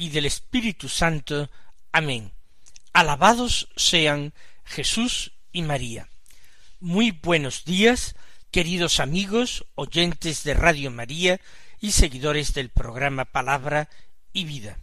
y 0.00 0.08
del 0.08 0.24
Espíritu 0.24 0.88
Santo. 0.88 1.50
Amén. 1.92 2.32
Alabados 2.94 3.68
sean 3.76 4.32
Jesús 4.64 5.32
y 5.52 5.60
María. 5.60 6.08
Muy 6.80 7.10
buenos 7.10 7.66
días, 7.66 8.16
queridos 8.50 8.98
amigos, 8.98 9.66
oyentes 9.74 10.42
de 10.42 10.54
Radio 10.54 10.90
María 10.90 11.38
y 11.80 11.92
seguidores 11.92 12.54
del 12.54 12.70
programa 12.70 13.26
Palabra 13.26 13.90
y 14.32 14.46
Vida. 14.46 14.78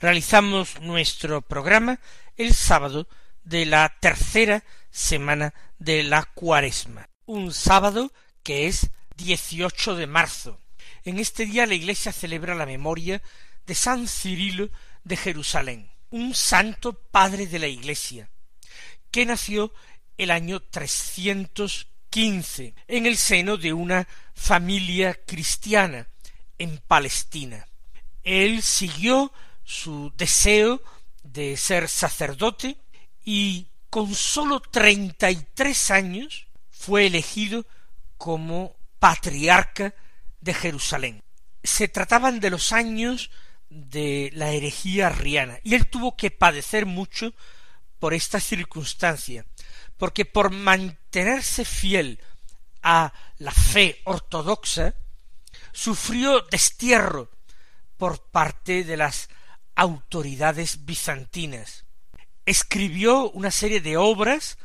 Realizamos 0.00 0.78
nuestro 0.82 1.40
programa 1.40 1.98
el 2.36 2.52
sábado 2.52 3.08
de 3.44 3.64
la 3.64 3.96
tercera 4.00 4.64
semana 4.90 5.54
de 5.78 6.02
la 6.02 6.24
cuaresma, 6.24 7.08
un 7.24 7.54
sábado 7.54 8.12
que 8.42 8.66
es 8.66 8.90
18 9.16 9.96
de 9.96 10.06
marzo. 10.06 10.60
En 11.04 11.18
este 11.18 11.46
día 11.46 11.64
la 11.64 11.74
Iglesia 11.74 12.12
celebra 12.12 12.54
la 12.54 12.66
memoria 12.66 13.22
de 13.68 13.76
San 13.76 14.08
Cirilo 14.08 14.70
de 15.04 15.16
Jerusalén, 15.16 15.88
un 16.10 16.34
santo 16.34 16.94
padre 16.94 17.46
de 17.46 17.58
la 17.58 17.66
Iglesia, 17.66 18.30
que 19.10 19.26
nació 19.26 19.74
el 20.16 20.30
año 20.30 20.60
315 20.60 22.74
en 22.88 23.04
el 23.04 23.18
seno 23.18 23.58
de 23.58 23.74
una 23.74 24.08
familia 24.34 25.12
cristiana 25.26 26.08
en 26.56 26.78
Palestina. 26.78 27.68
Él 28.24 28.62
siguió 28.62 29.34
su 29.64 30.14
deseo 30.16 30.82
de 31.22 31.58
ser 31.58 31.90
sacerdote 31.90 32.78
y 33.22 33.66
con 33.90 34.14
sólo 34.14 34.60
treinta 34.60 35.30
y 35.30 35.46
tres 35.54 35.90
años 35.90 36.46
fue 36.70 37.06
elegido 37.06 37.66
como 38.16 38.74
patriarca 38.98 39.94
de 40.40 40.54
Jerusalén. 40.54 41.22
Se 41.62 41.88
trataban 41.88 42.40
de 42.40 42.48
los 42.48 42.72
años 42.72 43.30
de 43.70 44.30
la 44.34 44.50
herejía 44.52 45.08
arriana, 45.08 45.58
y 45.62 45.74
él 45.74 45.88
tuvo 45.88 46.16
que 46.16 46.30
padecer 46.30 46.86
mucho 46.86 47.32
por 47.98 48.14
esta 48.14 48.40
circunstancia, 48.40 49.44
porque 49.96 50.24
por 50.24 50.50
mantenerse 50.50 51.64
fiel 51.64 52.20
a 52.82 53.12
la 53.38 53.52
fe 53.52 54.00
ortodoxa, 54.04 54.94
sufrió 55.72 56.40
destierro 56.50 57.30
por 57.96 58.22
parte 58.30 58.84
de 58.84 58.96
las 58.96 59.28
autoridades 59.74 60.84
bizantinas. 60.84 61.84
Escribió 62.46 63.30
una 63.30 63.50
serie 63.50 63.80
de 63.80 63.96
obras 63.96 64.58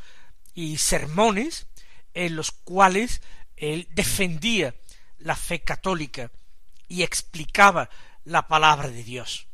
y 0.53 0.77
sermones 0.77 1.67
en 2.13 2.35
los 2.35 2.51
cuales 2.51 3.21
él 3.57 3.87
defendía 3.91 4.75
la 5.17 5.35
fe 5.35 5.61
católica 5.61 6.31
y 6.87 7.03
explicaba 7.03 7.89
la 8.25 8.47
palabra 8.47 8.89
de 8.89 9.03
Dios. 9.03 9.47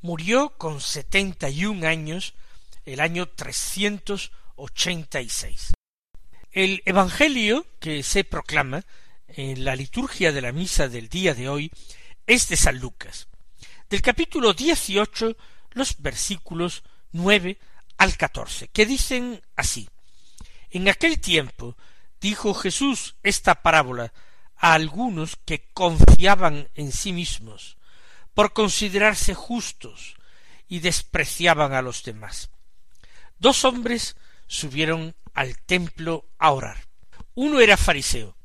Murió 0.00 0.50
con 0.58 0.80
setenta 0.80 1.48
y 1.50 1.64
un 1.64 1.84
años 1.84 2.34
el 2.84 3.00
año 3.00 3.26
trescientos 3.26 4.32
ochenta 4.54 5.20
y 5.20 5.28
seis. 5.28 5.72
El 6.52 6.82
Evangelio 6.86 7.66
que 7.80 8.02
se 8.02 8.24
proclama 8.24 8.84
en 9.28 9.64
la 9.64 9.76
liturgia 9.76 10.32
de 10.32 10.40
la 10.40 10.52
misa 10.52 10.88
del 10.88 11.08
día 11.08 11.34
de 11.34 11.48
hoy 11.48 11.70
es 12.26 12.48
de 12.48 12.56
San 12.56 12.78
Lucas, 12.78 13.28
del 13.90 14.02
capítulo 14.02 14.54
dieciocho 14.54 15.36
los 15.72 16.00
versículos 16.00 16.82
nueve 17.12 17.58
al 17.98 18.16
catorce, 18.16 18.68
que 18.68 18.86
dicen 18.86 19.42
así 19.56 19.88
En 20.70 20.88
aquel 20.88 21.20
tiempo 21.20 21.76
dijo 22.20 22.54
Jesús 22.54 23.16
esta 23.22 23.62
parábola 23.62 24.12
a 24.56 24.74
algunos 24.74 25.36
que 25.36 25.68
confiaban 25.72 26.68
en 26.74 26.92
sí 26.92 27.12
mismos 27.12 27.76
por 28.36 28.52
considerarse 28.52 29.32
justos 29.32 30.14
y 30.68 30.80
despreciaban 30.80 31.72
a 31.72 31.80
los 31.80 32.02
demás. 32.02 32.50
Dos 33.38 33.64
hombres 33.64 34.14
subieron 34.46 35.16
al 35.32 35.56
templo 35.56 36.26
a 36.36 36.50
orar. 36.50 36.86
Uno 37.34 37.60
era 37.60 37.78
fariseo, 37.78 38.36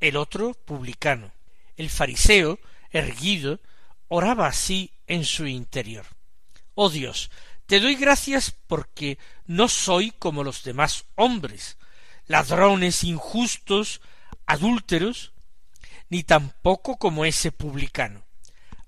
el 0.00 0.16
otro 0.16 0.54
publicano. 0.54 1.30
El 1.76 1.88
fariseo, 1.88 2.58
erguido, 2.90 3.60
oraba 4.08 4.48
así 4.48 4.90
en 5.06 5.24
su 5.24 5.46
interior. 5.46 6.06
Oh 6.74 6.90
Dios, 6.90 7.30
te 7.66 7.78
doy 7.78 7.94
gracias 7.94 8.52
porque 8.66 9.18
no 9.46 9.68
soy 9.68 10.10
como 10.10 10.42
los 10.42 10.64
demás 10.64 11.04
hombres, 11.14 11.76
ladrones 12.26 13.04
injustos, 13.04 14.00
adúlteros, 14.46 15.32
ni 16.08 16.24
tampoco 16.24 16.96
como 16.96 17.24
ese 17.24 17.52
publicano. 17.52 18.27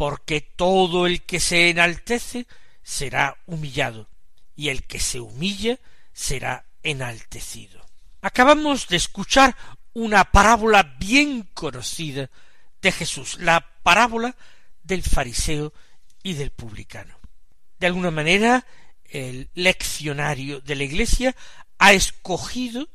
porque 0.00 0.40
todo 0.40 1.06
el 1.06 1.20
que 1.24 1.40
se 1.40 1.68
enaltece 1.68 2.46
será 2.82 3.36
humillado, 3.44 4.08
y 4.56 4.70
el 4.70 4.84
que 4.84 4.98
se 4.98 5.20
humilla 5.20 5.78
será 6.14 6.64
enaltecido. 6.82 7.84
Acabamos 8.22 8.88
de 8.88 8.96
escuchar 8.96 9.54
una 9.92 10.24
parábola 10.24 10.96
bien 10.98 11.50
conocida 11.52 12.30
de 12.80 12.92
Jesús, 12.92 13.36
la 13.40 13.60
parábola 13.82 14.34
del 14.82 15.02
fariseo 15.02 15.74
y 16.22 16.32
del 16.32 16.50
publicano. 16.50 17.18
De 17.78 17.86
alguna 17.86 18.10
manera, 18.10 18.64
el 19.04 19.50
leccionario 19.52 20.62
de 20.62 20.76
la 20.76 20.84
Iglesia 20.84 21.36
ha 21.76 21.92
escogido 21.92 22.88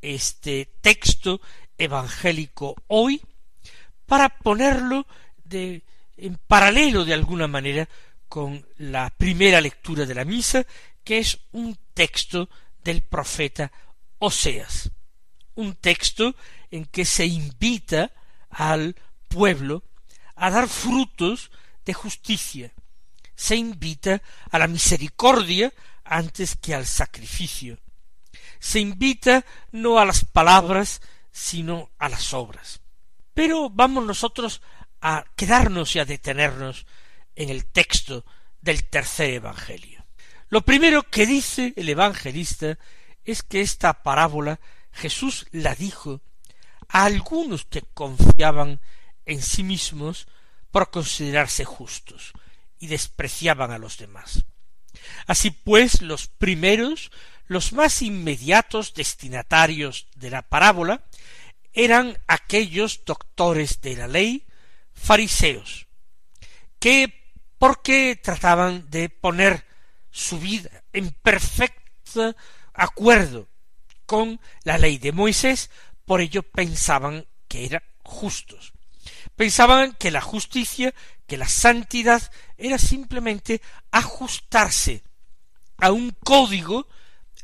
este 0.00 0.68
texto 0.80 1.40
evangélico 1.78 2.74
hoy 2.88 3.22
para 4.06 4.28
ponerlo 4.28 5.06
en 6.22 6.36
paralelo 6.36 7.04
de 7.04 7.14
alguna 7.14 7.48
manera 7.48 7.88
con 8.28 8.64
la 8.78 9.10
primera 9.10 9.60
lectura 9.60 10.06
de 10.06 10.14
la 10.14 10.24
misa, 10.24 10.64
que 11.02 11.18
es 11.18 11.40
un 11.50 11.76
texto 11.94 12.48
del 12.84 13.02
profeta 13.02 13.72
Oseas, 14.18 14.92
un 15.56 15.74
texto 15.74 16.36
en 16.70 16.84
que 16.86 17.04
se 17.04 17.26
invita 17.26 18.12
al 18.50 18.94
pueblo 19.26 19.82
a 20.36 20.48
dar 20.50 20.68
frutos 20.68 21.50
de 21.84 21.92
justicia, 21.92 22.72
se 23.34 23.56
invita 23.56 24.22
a 24.52 24.60
la 24.60 24.68
misericordia 24.68 25.72
antes 26.04 26.54
que 26.56 26.72
al 26.72 26.86
sacrificio, 26.86 27.80
se 28.60 28.78
invita 28.78 29.44
no 29.72 29.98
a 29.98 30.04
las 30.04 30.24
palabras, 30.24 31.02
sino 31.32 31.90
a 31.98 32.08
las 32.08 32.32
obras. 32.32 32.80
Pero 33.34 33.70
vamos 33.70 34.04
nosotros 34.06 34.62
a 35.02 35.24
quedarnos 35.36 35.94
y 35.96 35.98
a 35.98 36.04
detenernos 36.04 36.86
en 37.34 37.50
el 37.50 37.66
texto 37.66 38.24
del 38.60 38.84
tercer 38.84 39.30
Evangelio. 39.34 40.06
Lo 40.48 40.62
primero 40.62 41.02
que 41.02 41.26
dice 41.26 41.74
el 41.76 41.88
evangelista 41.88 42.78
es 43.24 43.42
que 43.42 43.60
esta 43.60 44.02
parábola 44.02 44.60
Jesús 44.92 45.46
la 45.50 45.74
dijo 45.74 46.20
a 46.88 47.04
algunos 47.04 47.64
que 47.64 47.82
confiaban 47.94 48.80
en 49.26 49.42
sí 49.42 49.62
mismos 49.62 50.28
por 50.70 50.90
considerarse 50.90 51.64
justos 51.64 52.32
y 52.78 52.86
despreciaban 52.86 53.70
a 53.70 53.78
los 53.78 53.98
demás. 53.98 54.44
Así 55.26 55.50
pues, 55.50 56.02
los 56.02 56.28
primeros, 56.28 57.10
los 57.46 57.72
más 57.72 58.02
inmediatos 58.02 58.94
destinatarios 58.94 60.06
de 60.14 60.30
la 60.30 60.42
parábola, 60.42 61.02
eran 61.72 62.18
aquellos 62.26 63.04
doctores 63.04 63.80
de 63.80 63.96
la 63.96 64.06
ley 64.06 64.44
fariseos, 65.02 65.88
que 66.78 67.34
porque 67.58 68.20
trataban 68.22 68.88
de 68.88 69.08
poner 69.08 69.64
su 70.10 70.38
vida 70.38 70.70
en 70.92 71.10
perfecta 71.10 72.36
acuerdo 72.72 73.48
con 74.06 74.40
la 74.64 74.78
ley 74.78 74.98
de 74.98 75.12
Moisés, 75.12 75.70
por 76.04 76.20
ello 76.20 76.42
pensaban 76.42 77.26
que 77.48 77.64
eran 77.66 77.82
justos. 78.02 78.72
Pensaban 79.34 79.94
que 79.94 80.10
la 80.10 80.20
justicia, 80.20 80.94
que 81.26 81.36
la 81.36 81.48
santidad 81.48 82.22
era 82.56 82.78
simplemente 82.78 83.60
ajustarse 83.90 85.02
a 85.78 85.90
un 85.90 86.10
código 86.10 86.86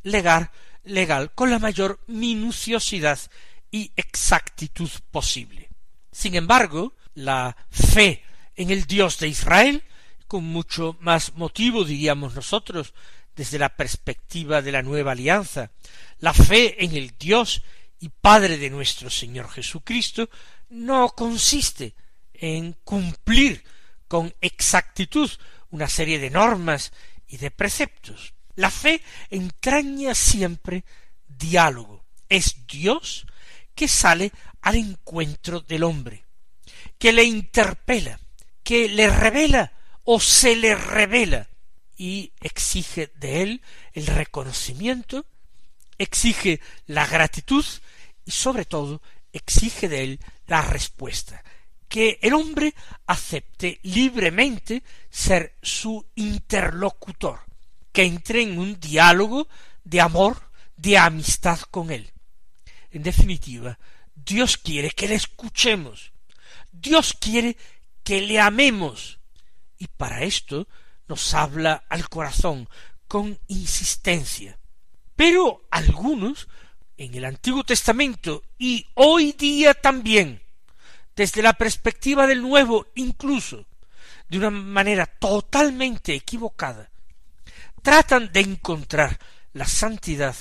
legal, 0.02 0.50
legal 0.84 1.32
con 1.34 1.50
la 1.50 1.58
mayor 1.58 2.00
minuciosidad 2.06 3.19
y 3.70 3.93
exactitud 3.96 4.90
posible. 5.11 5.69
Sin 6.12 6.34
embargo, 6.34 6.94
la 7.18 7.56
fe 7.70 8.22
en 8.56 8.70
el 8.70 8.84
Dios 8.84 9.18
de 9.18 9.28
Israel, 9.28 9.82
con 10.26 10.44
mucho 10.44 10.96
más 11.00 11.34
motivo, 11.34 11.84
diríamos 11.84 12.34
nosotros, 12.34 12.94
desde 13.34 13.58
la 13.58 13.76
perspectiva 13.76 14.62
de 14.62 14.72
la 14.72 14.82
nueva 14.82 15.12
alianza, 15.12 15.70
la 16.18 16.34
fe 16.34 16.84
en 16.84 16.94
el 16.96 17.14
Dios 17.18 17.62
y 18.00 18.08
Padre 18.08 18.58
de 18.58 18.70
nuestro 18.70 19.10
Señor 19.10 19.48
Jesucristo, 19.50 20.28
no 20.70 21.10
consiste 21.10 21.94
en 22.34 22.74
cumplir 22.84 23.64
con 24.06 24.34
exactitud 24.40 25.30
una 25.70 25.88
serie 25.88 26.18
de 26.18 26.30
normas 26.30 26.92
y 27.26 27.36
de 27.36 27.50
preceptos. 27.50 28.34
La 28.54 28.70
fe 28.70 29.02
entraña 29.30 30.14
siempre 30.14 30.84
diálogo. 31.26 32.04
Es 32.28 32.66
Dios 32.66 33.26
que 33.74 33.88
sale 33.88 34.32
al 34.62 34.76
encuentro 34.76 35.60
del 35.60 35.84
hombre, 35.84 36.24
que 36.98 37.12
le 37.12 37.24
interpela, 37.24 38.18
que 38.62 38.88
le 38.88 39.08
revela 39.08 39.72
o 40.04 40.20
se 40.20 40.56
le 40.56 40.74
revela 40.74 41.48
y 41.96 42.32
exige 42.40 43.12
de 43.16 43.42
él 43.42 43.62
el 43.92 44.06
reconocimiento, 44.06 45.26
exige 45.98 46.60
la 46.86 47.06
gratitud 47.06 47.64
y 48.24 48.30
sobre 48.30 48.64
todo 48.64 49.02
exige 49.32 49.88
de 49.88 50.04
él 50.04 50.20
la 50.46 50.62
respuesta, 50.62 51.42
que 51.88 52.18
el 52.22 52.34
hombre 52.34 52.74
acepte 53.06 53.80
libremente 53.82 54.82
ser 55.10 55.54
su 55.62 56.06
interlocutor, 56.14 57.40
que 57.92 58.04
entre 58.04 58.42
en 58.42 58.58
un 58.58 58.78
diálogo 58.78 59.48
de 59.84 60.00
amor, 60.00 60.50
de 60.76 60.98
amistad 60.98 61.60
con 61.70 61.90
él. 61.90 62.12
En 62.90 63.02
definitiva, 63.02 63.78
Dios 64.14 64.56
quiere 64.56 64.90
que 64.90 65.08
le 65.08 65.14
escuchemos, 65.14 66.12
Dios 66.72 67.14
quiere 67.18 67.56
que 68.02 68.20
le 68.20 68.40
amemos, 68.40 69.18
y 69.78 69.86
para 69.86 70.22
esto 70.22 70.68
nos 71.08 71.34
habla 71.34 71.84
al 71.88 72.08
corazón 72.08 72.68
con 73.06 73.38
insistencia. 73.48 74.58
Pero 75.16 75.66
algunos, 75.70 76.48
en 76.96 77.14
el 77.14 77.24
Antiguo 77.24 77.64
Testamento 77.64 78.42
y 78.58 78.86
hoy 78.94 79.32
día 79.32 79.74
también, 79.74 80.42
desde 81.16 81.42
la 81.42 81.54
perspectiva 81.54 82.26
del 82.26 82.42
Nuevo 82.42 82.86
incluso, 82.94 83.66
de 84.28 84.38
una 84.38 84.50
manera 84.50 85.06
totalmente 85.06 86.14
equivocada, 86.14 86.90
tratan 87.82 88.30
de 88.32 88.40
encontrar 88.40 89.18
la 89.54 89.66
santidad 89.66 90.36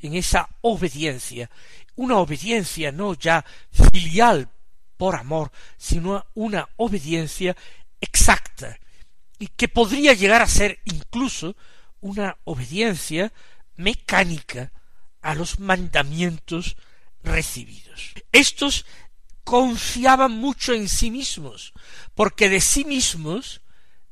en 0.00 0.14
esa 0.14 0.48
obediencia, 0.62 1.50
una 1.96 2.16
obediencia 2.16 2.90
no 2.92 3.14
ya 3.14 3.44
filial 3.70 4.48
por 5.00 5.16
amor, 5.16 5.50
sino 5.78 6.26
una 6.34 6.68
obediencia 6.76 7.56
exacta, 8.02 8.78
y 9.38 9.46
que 9.46 9.66
podría 9.66 10.12
llegar 10.12 10.42
a 10.42 10.46
ser 10.46 10.78
incluso 10.84 11.56
una 12.02 12.36
obediencia 12.44 13.32
mecánica 13.76 14.72
a 15.22 15.34
los 15.34 15.58
mandamientos 15.58 16.76
recibidos. 17.24 18.12
Estos 18.30 18.84
confiaban 19.42 20.32
mucho 20.32 20.74
en 20.74 20.86
sí 20.86 21.10
mismos, 21.10 21.72
porque 22.14 22.50
de 22.50 22.60
sí 22.60 22.84
mismos 22.84 23.62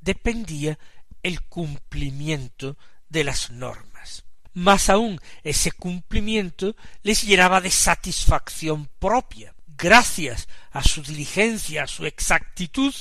dependía 0.00 0.78
el 1.22 1.42
cumplimiento 1.42 2.78
de 3.10 3.24
las 3.24 3.50
normas. 3.50 4.24
Más 4.54 4.88
aún 4.88 5.20
ese 5.44 5.70
cumplimiento 5.70 6.76
les 7.02 7.24
llenaba 7.24 7.60
de 7.60 7.70
satisfacción 7.70 8.88
propia. 8.98 9.54
Gracias 9.78 10.48
a 10.72 10.82
su 10.82 11.02
diligencia, 11.02 11.84
a 11.84 11.86
su 11.86 12.04
exactitud, 12.04 12.92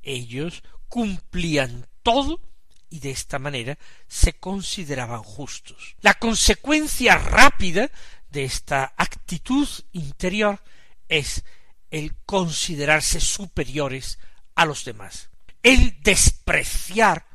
ellos 0.00 0.62
cumplían 0.88 1.88
todo 2.04 2.40
y 2.88 3.00
de 3.00 3.10
esta 3.10 3.40
manera 3.40 3.76
se 4.06 4.34
consideraban 4.34 5.24
justos. 5.24 5.96
La 6.02 6.14
consecuencia 6.14 7.18
rápida 7.18 7.90
de 8.30 8.44
esta 8.44 8.94
actitud 8.96 9.68
interior 9.90 10.62
es 11.08 11.44
el 11.90 12.14
considerarse 12.24 13.20
superiores 13.20 14.20
a 14.54 14.66
los 14.66 14.84
demás, 14.84 15.30
el 15.64 16.00
despreciar 16.02 17.26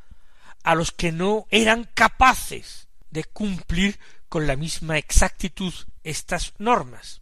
a 0.64 0.74
los 0.76 0.94
que 0.94 1.12
no 1.12 1.48
eran 1.50 1.90
capaces 1.94 2.88
de 3.12 3.26
cumplir 3.26 4.00
con 4.30 4.48
la 4.48 4.56
misma 4.56 4.98
exactitud 4.98 5.74
estas 6.02 6.54
normas. 6.60 7.22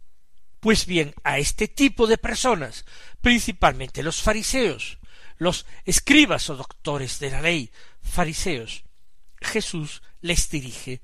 Pues 0.60 0.86
bien, 0.86 1.14
a 1.22 1.38
este 1.38 1.68
tipo 1.68 2.06
de 2.06 2.18
personas, 2.18 2.84
principalmente 3.20 4.02
los 4.02 4.22
fariseos, 4.22 4.98
los 5.36 5.66
escribas 5.84 6.50
o 6.50 6.56
doctores 6.56 7.20
de 7.20 7.30
la 7.30 7.40
ley 7.40 7.70
fariseos, 8.02 8.84
Jesús 9.40 10.02
les 10.20 10.50
dirige 10.50 11.00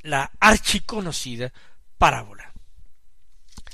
la 0.00 0.32
archiconocida 0.40 1.52
parábola. 1.96 2.52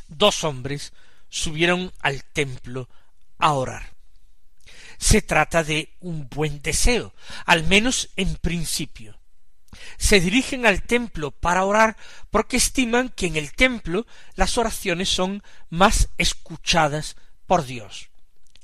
Dos 0.09 0.45
hombres 0.45 0.93
subieron 1.29 1.93
al 2.01 2.25
templo 2.25 2.89
a 3.39 3.53
orar. 3.53 3.95
Se 4.99 5.23
trata 5.23 5.65
de 5.65 5.95
un 6.01 6.29
buen 6.29 6.61
deseo, 6.63 7.15
al 7.47 7.65
menos 7.65 8.11
en 8.17 8.37
principio. 8.37 9.19
Se 9.97 10.21
dirigen 10.21 10.67
al 10.67 10.83
templo 10.83 11.31
para 11.31 11.65
orar 11.65 11.97
porque 12.31 12.57
estiman 12.57 13.09
que 13.09 13.27
en 13.27 13.37
el 13.37 13.53
templo 13.53 14.07
las 14.35 14.59
oraciones 14.59 15.09
son 15.09 15.43
más 15.71 16.09
escuchadas 16.19 17.17
por 17.47 17.65
Dios. 17.65 18.11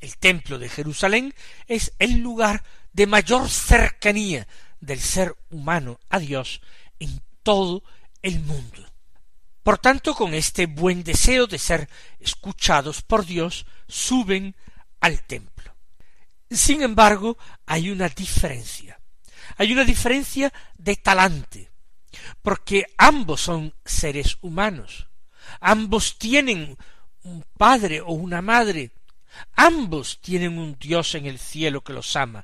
El 0.00 0.16
templo 0.16 0.58
de 0.58 0.68
Jerusalén 0.68 1.34
es 1.66 1.92
el 1.98 2.20
lugar 2.20 2.64
de 2.92 3.06
mayor 3.06 3.48
cercanía 3.48 4.48
del 4.80 5.00
ser 5.00 5.36
humano 5.50 6.00
a 6.08 6.18
Dios 6.18 6.60
en 6.98 7.20
todo 7.42 7.82
el 8.22 8.40
mundo. 8.40 8.86
Por 9.62 9.78
tanto, 9.78 10.14
con 10.14 10.34
este 10.34 10.66
buen 10.66 11.04
deseo 11.04 11.46
de 11.46 11.58
ser 11.58 11.88
escuchados 12.18 13.02
por 13.02 13.26
Dios, 13.26 13.66
suben 13.88 14.56
al 15.00 15.22
templo. 15.22 15.74
Sin 16.50 16.82
embargo, 16.82 17.36
hay 17.66 17.90
una 17.90 18.08
diferencia. 18.08 18.99
Hay 19.60 19.74
una 19.74 19.84
diferencia 19.84 20.50
de 20.78 20.96
talante, 20.96 21.70
porque 22.40 22.86
ambos 22.96 23.42
son 23.42 23.74
seres 23.84 24.38
humanos. 24.40 25.06
Ambos 25.60 26.16
tienen 26.18 26.78
un 27.24 27.44
padre 27.58 28.00
o 28.00 28.12
una 28.12 28.40
madre. 28.40 28.90
Ambos 29.52 30.18
tienen 30.22 30.56
un 30.56 30.78
Dios 30.78 31.14
en 31.14 31.26
el 31.26 31.38
cielo 31.38 31.84
que 31.84 31.92
los 31.92 32.16
ama. 32.16 32.42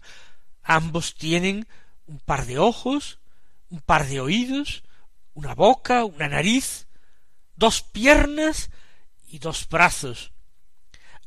Ambos 0.63 1.15
tienen 1.15 1.67
un 2.05 2.19
par 2.19 2.45
de 2.45 2.59
ojos, 2.59 3.19
un 3.71 3.81
par 3.81 4.07
de 4.07 4.21
oídos, 4.21 4.85
una 5.33 5.55
boca, 5.55 6.05
una 6.05 6.29
nariz, 6.29 6.87
dos 7.55 7.81
piernas 7.81 8.69
y 9.27 9.39
dos 9.39 9.67
brazos. 9.71 10.33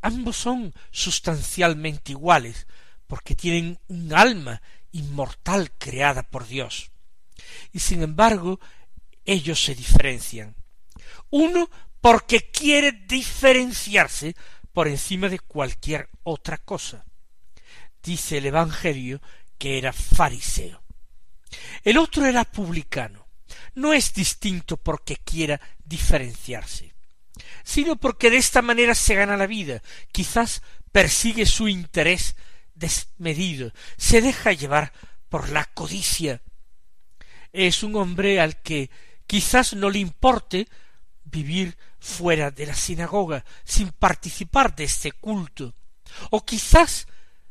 Ambos 0.04 0.38
son 0.38 0.72
sustancialmente 0.92 2.12
iguales, 2.12 2.68
porque 3.08 3.34
tienen 3.34 3.80
un 3.88 4.14
alma 4.14 4.62
inmortal 4.92 5.72
creada 5.78 6.24
por 6.24 6.48
Dios. 6.48 6.92
Y 7.72 7.80
sin 7.80 8.04
embargo, 8.04 8.60
ellos 9.26 9.64
se 9.64 9.76
diferencian. 9.76 10.56
Uno 11.30 11.70
porque 12.02 12.50
quiere 12.52 12.92
diferenciarse 12.92 14.36
por 14.74 14.88
encima 14.88 15.30
de 15.30 15.40
cualquier 15.40 16.10
otra 16.24 16.58
cosa 16.58 17.06
dice 18.04 18.38
el 18.38 18.46
Evangelio 18.46 19.22
que 19.58 19.78
era 19.78 19.94
fariseo. 19.94 20.82
El 21.84 21.98
otro 21.98 22.26
era 22.26 22.46
publicano. 22.46 23.28
No 23.76 23.94
es 23.94 24.14
distinto 24.14 24.78
porque 24.78 25.18
quiera 25.18 25.60
diferenciarse, 25.84 26.94
sino 27.64 27.96
porque 27.96 28.30
de 28.30 28.38
esta 28.38 28.62
manera 28.62 28.94
se 28.94 29.16
gana 29.16 29.38
la 29.38 29.48
vida, 29.48 29.82
quizás 30.12 30.62
persigue 30.92 31.46
su 31.46 31.68
interés 31.68 32.36
desmedido, 32.80 33.72
se 33.98 34.22
deja 34.22 34.54
llevar 34.54 34.94
por 35.28 35.50
la 35.50 35.66
codicia. 35.66 36.42
Es 37.52 37.84
un 37.84 37.96
hombre 37.96 38.40
al 38.40 38.62
que 38.62 38.90
quizás 39.28 39.74
no 39.74 39.90
le 39.90 40.00
importe 40.00 40.68
vivir 41.26 41.78
fuera 42.00 42.50
de 42.50 42.66
la 42.66 42.74
sinagoga, 42.74 43.46
sin 43.64 43.92
participar 43.92 44.76
de 44.76 44.86
este 44.86 45.12
culto, 45.12 45.76
o 46.32 46.44
quizás 46.46 47.08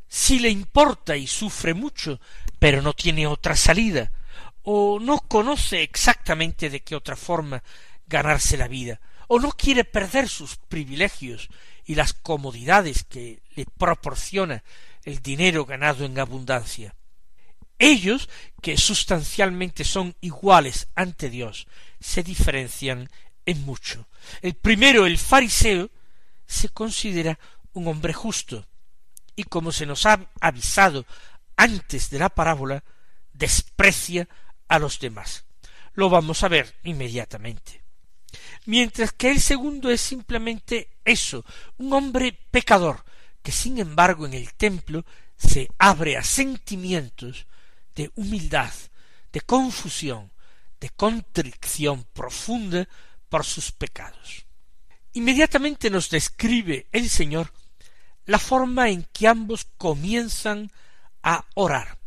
si 0.08 0.38
le 0.38 0.48
importa 0.48 1.16
y 1.16 1.26
sufre 1.26 1.74
mucho, 1.74 2.20
pero 2.58 2.82
no 2.82 2.94
tiene 2.94 3.26
otra 3.26 3.54
salida, 3.54 4.10
o 4.62 4.98
no 5.00 5.20
conoce 5.20 5.82
exactamente 5.82 6.70
de 6.70 6.80
qué 6.80 6.96
otra 6.96 7.14
forma 7.14 7.62
ganarse 8.06 8.56
la 8.56 8.68
vida, 8.68 9.00
o 9.28 9.38
no 9.38 9.52
quiere 9.52 9.84
perder 9.84 10.28
sus 10.28 10.56
privilegios 10.56 11.48
y 11.84 11.94
las 11.94 12.14
comodidades 12.14 13.04
que 13.04 13.42
le 13.54 13.66
proporciona 13.66 14.64
el 15.08 15.22
dinero 15.22 15.64
ganado 15.64 16.04
en 16.04 16.18
abundancia. 16.18 16.94
Ellos, 17.78 18.28
que 18.60 18.76
sustancialmente 18.76 19.82
son 19.82 20.14
iguales 20.20 20.88
ante 20.94 21.30
Dios, 21.30 21.66
se 21.98 22.22
diferencian 22.22 23.08
en 23.46 23.64
mucho. 23.64 24.06
El 24.42 24.52
primero, 24.52 25.06
el 25.06 25.16
fariseo, 25.16 25.90
se 26.46 26.68
considera 26.68 27.38
un 27.72 27.88
hombre 27.88 28.12
justo, 28.12 28.66
y 29.34 29.44
como 29.44 29.72
se 29.72 29.86
nos 29.86 30.04
ha 30.04 30.28
avisado 30.40 31.06
antes 31.56 32.10
de 32.10 32.18
la 32.18 32.28
parábola, 32.28 32.84
desprecia 33.32 34.28
a 34.68 34.78
los 34.78 35.00
demás. 35.00 35.46
Lo 35.94 36.10
vamos 36.10 36.42
a 36.42 36.48
ver 36.48 36.76
inmediatamente. 36.84 37.82
Mientras 38.66 39.12
que 39.12 39.30
el 39.30 39.40
segundo 39.40 39.88
es 39.88 40.02
simplemente 40.02 40.90
eso, 41.02 41.46
un 41.78 41.94
hombre 41.94 42.38
pecador, 42.50 43.04
que 43.42 43.52
sin 43.52 43.78
embargo 43.78 44.26
en 44.26 44.34
el 44.34 44.54
templo 44.54 45.04
se 45.36 45.68
abre 45.78 46.16
a 46.16 46.22
sentimientos 46.22 47.46
de 47.94 48.10
humildad, 48.14 48.72
de 49.32 49.40
confusión, 49.40 50.32
de 50.80 50.90
contrición 50.90 52.04
profunda 52.12 52.88
por 53.28 53.44
sus 53.44 53.72
pecados. 53.72 54.46
Inmediatamente 55.12 55.90
nos 55.90 56.10
describe 56.10 56.86
el 56.92 57.08
Señor 57.08 57.52
la 58.26 58.38
forma 58.38 58.90
en 58.90 59.04
que 59.12 59.26
ambos 59.26 59.66
comienzan 59.78 60.70
a 61.22 61.44
orar. 61.54 61.98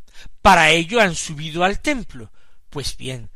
Para 0.42 0.70
ello 0.70 1.02
han 1.02 1.16
subido 1.16 1.64
al 1.64 1.80
templo. 1.82 2.32
Pues 2.70 2.96
bien, 2.96 3.30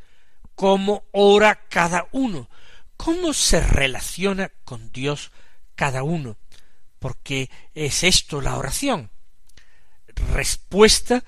¿cómo 0.55 1.05
ora 1.11 1.67
cada 1.67 2.07
uno? 2.11 2.49
¿Cómo 2.95 3.33
se 3.33 3.59
relaciona 3.59 4.51
con 4.63 4.91
Dios 4.91 5.31
cada 5.75 6.03
uno? 6.03 6.37
Porque 7.05 7.51
es 7.75 8.03
esto 8.03 8.41
la 8.41 8.57
oración. 8.57 9.11
Respuesta 10.33 11.23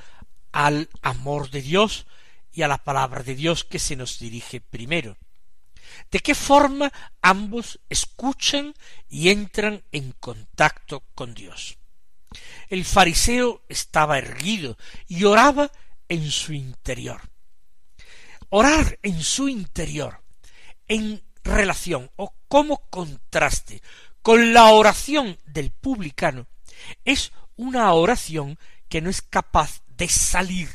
al 0.52 0.90
amor 1.04 1.52
de 1.52 1.62
Dios 1.62 2.08
y 2.52 2.64
a 2.64 2.68
la 2.68 2.80
palabra 2.80 3.22
de 3.22 3.36
Dios 3.36 3.64
que 3.64 3.78
se 3.78 3.96
nos 3.96 4.18
dirige 4.18 4.60
primero. 4.60 5.18
¿De 6.10 6.20
qué 6.20 6.34
forma 6.34 6.92
ambos 7.22 7.80
escuchan 7.90 8.74
y 9.08 9.30
entran 9.30 9.84
en 9.92 10.14
contacto 10.14 11.04
con 11.14 11.36
Dios? 11.36 11.78
El 12.70 12.84
fariseo 12.84 13.64
estaba 13.70 14.18
erguido 14.18 14.80
y 15.08 15.26
oraba 15.26 15.72
en 16.10 16.32
su 16.32 16.54
interior. 16.54 17.22
Orar 18.50 18.98
en 19.04 19.22
su 19.22 19.48
interior, 19.48 20.24
en 20.88 21.22
relación 21.44 22.10
o 22.16 22.34
como 22.48 22.90
contraste 22.90 23.84
con 24.22 24.54
la 24.54 24.68
oración 24.68 25.38
del 25.46 25.72
publicano, 25.72 26.48
es 27.06 27.32
una 27.56 27.92
oración 27.94 28.58
que 28.90 29.02
no 29.02 29.10
es 29.10 29.22
capaz 29.22 29.82
de 29.88 30.08
salir 30.08 30.70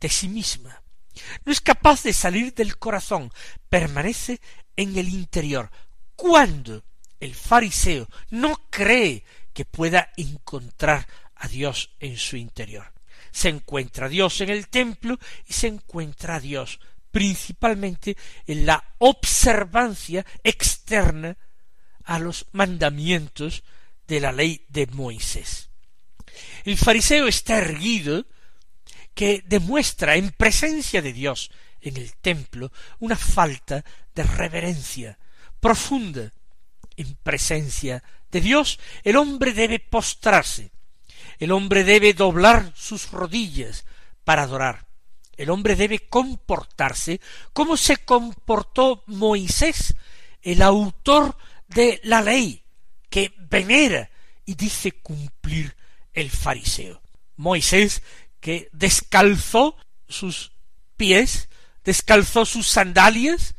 de 0.00 0.08
sí 0.08 0.28
misma, 0.28 0.82
no 1.44 1.52
es 1.52 1.60
capaz 1.60 2.02
de 2.02 2.12
salir 2.12 2.54
del 2.54 2.78
corazón, 2.78 3.32
permanece 3.68 4.40
en 4.76 4.96
el 4.98 5.08
interior. 5.08 5.70
Cuando 6.14 6.84
el 7.20 7.34
fariseo 7.34 8.08
no 8.30 8.60
cree 8.70 9.24
que 9.52 9.64
pueda 9.64 10.12
encontrar 10.16 11.06
a 11.34 11.48
Dios 11.48 11.90
en 12.00 12.16
su 12.16 12.36
interior. 12.36 12.92
Se 13.30 13.48
encuentra 13.48 14.08
Dios 14.08 14.40
en 14.40 14.50
el 14.50 14.68
templo 14.68 15.18
y 15.46 15.52
se 15.52 15.66
encuentra 15.66 16.40
Dios 16.40 16.80
principalmente 17.10 18.16
en 18.46 18.66
la 18.66 18.82
observancia 18.98 20.26
externa 20.44 21.36
a 22.06 22.18
los 22.18 22.46
mandamientos 22.52 23.62
de 24.06 24.20
la 24.20 24.32
ley 24.32 24.64
de 24.68 24.86
Moisés. 24.86 25.68
El 26.64 26.76
fariseo 26.76 27.26
está 27.26 27.58
erguido 27.58 28.24
que 29.14 29.42
demuestra 29.46 30.16
en 30.16 30.30
presencia 30.30 31.02
de 31.02 31.12
Dios 31.12 31.50
en 31.80 31.96
el 31.96 32.14
templo 32.16 32.72
una 32.98 33.16
falta 33.16 33.84
de 34.14 34.22
reverencia 34.22 35.18
profunda. 35.60 36.32
En 36.96 37.14
presencia 37.16 38.02
de 38.30 38.40
Dios 38.40 38.78
el 39.04 39.16
hombre 39.16 39.52
debe 39.52 39.78
postrarse, 39.78 40.70
el 41.38 41.52
hombre 41.52 41.84
debe 41.84 42.14
doblar 42.14 42.72
sus 42.74 43.10
rodillas 43.10 43.84
para 44.24 44.44
adorar, 44.44 44.86
el 45.36 45.50
hombre 45.50 45.76
debe 45.76 46.08
comportarse 46.08 47.20
como 47.52 47.76
se 47.76 47.98
comportó 47.98 49.02
Moisés, 49.06 49.94
el 50.40 50.62
autor 50.62 51.36
de 51.68 52.00
la 52.04 52.20
ley, 52.20 52.62
que 53.10 53.32
venera 53.38 54.10
y 54.44 54.54
dice 54.54 54.92
cumplir 54.92 55.76
el 56.12 56.30
fariseo. 56.30 57.02
Moisés 57.36 58.02
que 58.40 58.68
descalzó 58.72 59.76
sus 60.08 60.52
pies, 60.96 61.48
descalzó 61.84 62.44
sus 62.44 62.68
sandalias 62.68 63.54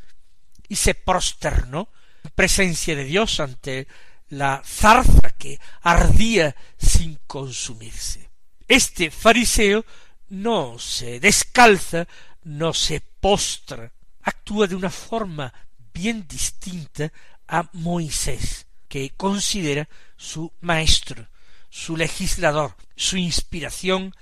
y 0.68 0.76
se 0.76 0.94
prosternó 0.94 1.88
en 2.24 2.30
presencia 2.30 2.96
de 2.96 3.04
Dios 3.04 3.40
ante 3.40 3.86
la 4.28 4.62
zarza 4.64 5.30
que 5.30 5.58
ardía 5.82 6.54
sin 6.78 7.18
consumirse. 7.26 8.30
Este 8.66 9.10
fariseo 9.10 9.84
no 10.28 10.78
se 10.78 11.20
descalza, 11.20 12.06
no 12.42 12.74
se 12.74 13.00
postra, 13.00 13.92
actúa 14.22 14.66
de 14.66 14.74
una 14.74 14.90
forma 14.90 15.52
bien 15.92 16.26
distinta 16.28 17.10
a 17.48 17.68
Moisés, 17.72 18.66
que 18.88 19.10
considera 19.10 19.88
su 20.16 20.52
maestro, 20.60 21.28
su 21.70 21.96
legislador, 21.96 22.76
su 22.96 23.16
inspiración 23.16 24.14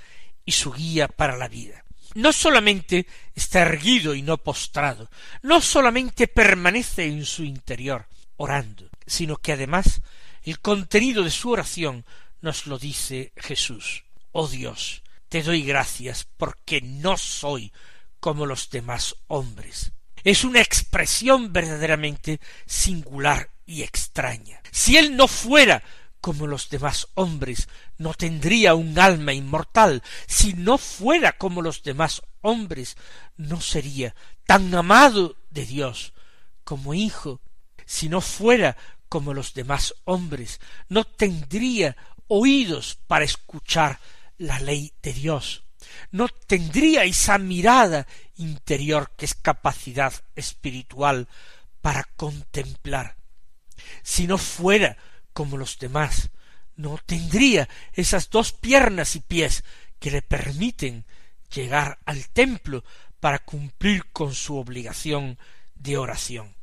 y 0.44 0.52
su 0.52 0.72
guía 0.72 1.08
para 1.08 1.36
la 1.36 1.48
vida. 1.48 1.84
No 2.14 2.32
solamente 2.32 3.06
está 3.34 3.62
erguido 3.62 4.14
y 4.14 4.22
no 4.22 4.38
postrado, 4.38 5.10
no 5.42 5.60
solamente 5.60 6.28
permanece 6.28 7.04
en 7.04 7.26
su 7.26 7.44
interior 7.44 8.06
orando, 8.36 8.88
sino 9.06 9.36
que 9.36 9.52
además 9.52 10.00
el 10.42 10.60
contenido 10.60 11.24
de 11.24 11.30
su 11.30 11.50
oración 11.50 12.06
nos 12.40 12.66
lo 12.66 12.78
dice 12.78 13.32
Jesús. 13.36 14.04
Oh 14.32 14.48
Dios, 14.48 15.02
te 15.28 15.42
doy 15.42 15.62
gracias 15.62 16.26
porque 16.36 16.80
no 16.80 17.16
soy 17.16 17.72
como 18.20 18.46
los 18.46 18.70
demás 18.70 19.16
hombres. 19.26 19.92
Es 20.26 20.42
una 20.42 20.60
expresión 20.60 21.52
verdaderamente 21.52 22.40
singular 22.66 23.52
y 23.64 23.82
extraña. 23.82 24.60
Si 24.72 24.96
él 24.96 25.14
no 25.14 25.28
fuera 25.28 25.84
como 26.20 26.48
los 26.48 26.68
demás 26.68 27.06
hombres, 27.14 27.68
no 27.96 28.12
tendría 28.12 28.74
un 28.74 28.98
alma 28.98 29.34
inmortal. 29.34 30.02
Si 30.26 30.52
no 30.54 30.78
fuera 30.78 31.38
como 31.38 31.62
los 31.62 31.84
demás 31.84 32.22
hombres, 32.40 32.96
no 33.36 33.60
sería 33.60 34.16
tan 34.46 34.74
amado 34.74 35.36
de 35.50 35.64
Dios 35.64 36.12
como 36.64 36.92
hijo. 36.92 37.40
Si 37.84 38.08
no 38.08 38.20
fuera 38.20 38.76
como 39.08 39.32
los 39.32 39.54
demás 39.54 39.94
hombres, 40.06 40.60
no 40.88 41.04
tendría 41.04 41.96
oídos 42.26 42.98
para 43.06 43.24
escuchar 43.24 44.00
la 44.38 44.58
ley 44.58 44.92
de 45.02 45.12
Dios. 45.12 45.62
No 46.10 46.26
tendría 46.28 47.04
esa 47.04 47.38
mirada 47.38 48.08
interior 48.36 49.12
que 49.16 49.24
es 49.24 49.34
capacidad 49.34 50.12
espiritual 50.34 51.28
para 51.80 52.04
contemplar. 52.16 53.16
Si 54.02 54.26
no 54.26 54.38
fuera 54.38 54.96
como 55.36 55.58
los 55.58 55.78
demás. 55.78 56.30
No 56.76 56.98
tendría 57.04 57.68
esas 57.92 58.30
dos 58.30 58.52
piernas 58.52 59.16
y 59.16 59.20
pies 59.20 59.64
que 60.00 60.10
le 60.10 60.22
permiten 60.22 61.04
llegar 61.54 61.98
al 62.06 62.28
templo 62.30 62.84
para 63.20 63.38
cumplir 63.40 64.06
con 64.12 64.34
su 64.34 64.56
obligación 64.56 65.38
de 65.74 65.98
oración. 65.98 66.56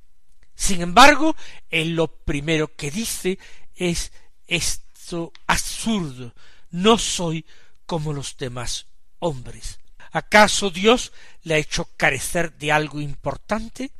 Sin 0.55 0.81
embargo, 0.81 1.35
él 1.69 1.95
lo 1.95 2.07
primero 2.07 2.75
que 2.75 2.89
dice 2.89 3.37
es 3.75 4.11
esto 4.47 5.31
absurdo, 5.45 6.33
no 6.71 6.97
soy 6.97 7.45
como 7.85 8.11
los 8.11 8.37
demás 8.37 8.87
hombres. 9.19 9.79
¿Acaso 10.13 10.69
Dios 10.69 11.11
le 11.41 11.55
ha 11.55 11.57
hecho 11.57 11.89
carecer 11.97 12.53
de 12.53 12.71
algo 12.71 13.01
importante? 13.01 13.91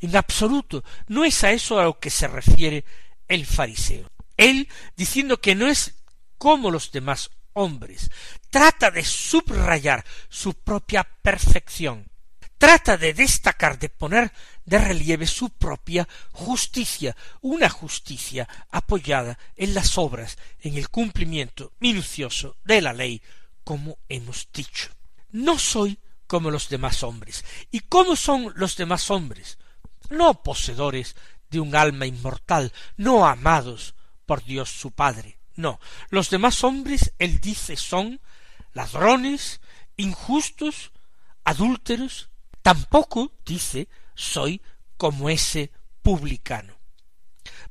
En 0.00 0.16
absoluto, 0.16 0.82
no 1.08 1.26
es 1.26 1.44
a 1.44 1.52
eso 1.52 1.78
a 1.78 1.84
lo 1.84 1.98
que 1.98 2.08
se 2.08 2.26
refiere 2.26 2.84
el 3.28 3.44
fariseo. 3.44 4.10
Él, 4.38 4.66
diciendo 4.96 5.38
que 5.38 5.54
no 5.54 5.68
es 5.68 5.94
como 6.38 6.70
los 6.70 6.90
demás 6.90 7.30
hombres, 7.52 8.10
trata 8.48 8.90
de 8.90 9.04
subrayar 9.04 10.06
su 10.30 10.54
propia 10.54 11.04
perfección, 11.04 12.10
trata 12.56 12.96
de 12.96 13.12
destacar, 13.12 13.78
de 13.78 13.90
poner 13.90 14.32
de 14.64 14.78
relieve 14.78 15.26
su 15.26 15.50
propia 15.50 16.08
justicia, 16.32 17.14
una 17.42 17.68
justicia 17.68 18.48
apoyada 18.70 19.38
en 19.54 19.74
las 19.74 19.98
obras, 19.98 20.38
en 20.62 20.78
el 20.78 20.88
cumplimiento 20.88 21.74
minucioso 21.78 22.56
de 22.64 22.80
la 22.80 22.94
ley, 22.94 23.20
como 23.64 23.98
hemos 24.08 24.48
dicho. 24.50 24.90
No 25.32 25.58
soy 25.58 25.98
como 26.26 26.50
los 26.50 26.68
demás 26.68 27.02
hombres. 27.02 27.44
¿Y 27.70 27.80
cómo 27.80 28.16
son 28.16 28.52
los 28.54 28.76
demás 28.76 29.10
hombres? 29.10 29.58
No 30.10 30.42
poseedores 30.42 31.16
de 31.50 31.60
un 31.60 31.74
alma 31.74 32.06
inmortal, 32.06 32.72
no 32.96 33.26
amados 33.26 33.94
por 34.26 34.44
Dios 34.44 34.70
su 34.70 34.92
Padre. 34.92 35.38
No, 35.56 35.80
los 36.08 36.30
demás 36.30 36.62
hombres, 36.64 37.12
él 37.18 37.40
dice, 37.40 37.76
son 37.76 38.20
ladrones, 38.72 39.60
injustos, 39.96 40.92
adúlteros. 41.44 42.30
Tampoco, 42.62 43.32
dice, 43.44 43.88
soy 44.14 44.62
como 44.96 45.30
ese 45.30 45.72
publicano. 46.02 46.78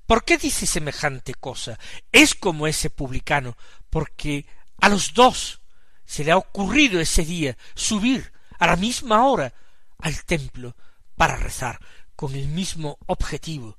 ¿Por 0.06 0.26
qué 0.26 0.38
dice 0.38 0.66
semejante 0.66 1.34
cosa? 1.34 1.80
Es 2.12 2.36
como 2.36 2.68
ese 2.68 2.90
publicano, 2.90 3.56
porque 3.90 4.46
a 4.82 4.90
los 4.90 5.14
dos 5.14 5.59
se 6.10 6.24
le 6.24 6.32
ha 6.32 6.38
ocurrido 6.38 7.00
ese 7.00 7.24
día 7.24 7.56
subir 7.76 8.34
a 8.58 8.66
la 8.66 8.76
misma 8.78 9.28
hora 9.28 9.54
al 10.00 10.26
templo 10.26 10.76
para 11.16 11.36
rezar 11.36 11.80
con 12.16 12.34
el 12.34 12.48
mismo 12.48 12.98
objetivo. 13.06 13.78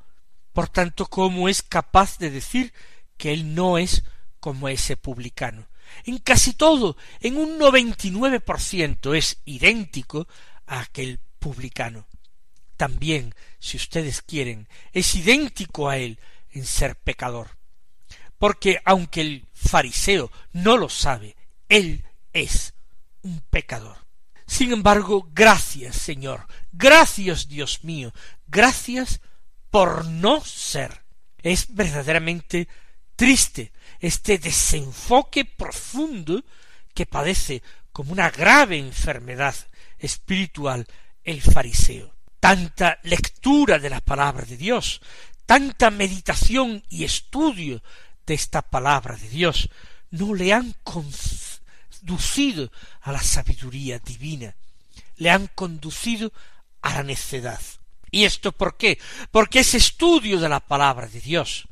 Por 0.52 0.68
tanto, 0.68 1.06
¿cómo 1.06 1.48
es 1.48 1.60
capaz 1.64 2.18
de 2.18 2.30
decir 2.30 2.72
que 3.16 3.32
él 3.32 3.56
no 3.56 3.78
es 3.78 4.04
como 4.38 4.68
ese 4.68 4.96
publicano? 4.96 5.66
En 6.04 6.18
casi 6.18 6.52
todo, 6.52 6.96
en 7.18 7.36
un 7.36 7.58
noventa 7.58 8.06
y 8.06 8.12
nueve 8.12 8.38
por 8.38 8.60
ciento 8.60 9.12
es 9.12 9.40
idéntico 9.44 10.28
a 10.68 10.82
aquel 10.82 11.18
publicano. 11.40 12.06
También, 12.76 13.34
si 13.58 13.76
ustedes 13.76 14.22
quieren, 14.22 14.68
es 14.92 15.16
idéntico 15.16 15.88
a 15.88 15.96
él 15.96 16.20
en 16.52 16.64
ser 16.64 16.94
pecador. 16.94 17.58
Porque 18.38 18.80
aunque 18.84 19.20
el 19.20 19.48
fariseo 19.52 20.30
no 20.52 20.76
lo 20.76 20.88
sabe, 20.88 21.34
él 21.68 22.04
es 22.32 22.74
un 23.22 23.40
pecador. 23.50 23.96
Sin 24.46 24.72
embargo, 24.72 25.28
gracias, 25.32 25.96
Señor, 25.96 26.46
gracias, 26.72 27.48
Dios 27.48 27.84
mío, 27.84 28.12
gracias 28.48 29.20
por 29.70 30.06
no 30.06 30.44
ser. 30.44 31.02
Es 31.42 31.72
verdaderamente 31.74 32.68
triste 33.16 33.72
este 34.00 34.38
desenfoque 34.38 35.44
profundo 35.44 36.44
que 36.94 37.06
padece 37.06 37.62
como 37.92 38.12
una 38.12 38.30
grave 38.30 38.78
enfermedad 38.78 39.54
espiritual 39.98 40.86
el 41.22 41.40
fariseo. 41.40 42.14
Tanta 42.40 42.98
lectura 43.02 43.78
de 43.78 43.90
la 43.90 44.00
palabra 44.00 44.44
de 44.44 44.56
Dios, 44.56 45.00
tanta 45.46 45.90
meditación 45.90 46.82
y 46.88 47.04
estudio 47.04 47.82
de 48.26 48.34
esta 48.34 48.62
palabra 48.62 49.16
de 49.16 49.28
Dios, 49.28 49.68
no 50.10 50.34
le 50.34 50.52
han 50.52 50.74
conducido 52.00 52.70
a 53.02 53.12
la 53.12 53.22
sabiduría 53.22 53.98
divina, 53.98 54.54
le 55.16 55.30
han 55.30 55.48
conducido 55.48 56.32
a 56.82 56.94
la 56.94 57.02
necedad. 57.02 57.60
¿Y 58.10 58.24
esto 58.24 58.52
por 58.52 58.76
qué? 58.76 58.98
Porque 59.30 59.60
ese 59.60 59.76
estudio 59.76 60.40
de 60.40 60.48
la 60.48 60.60
palabra 60.60 61.06
de 61.06 61.20
Dios 61.20 61.68